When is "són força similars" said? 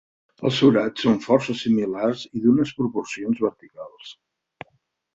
1.07-2.25